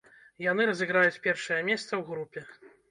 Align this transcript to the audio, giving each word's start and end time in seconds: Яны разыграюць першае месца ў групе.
Яны 0.51 0.61
разыграюць 0.71 1.21
першае 1.29 1.61
месца 1.69 1.89
ў 1.99 2.01
групе. 2.11 2.49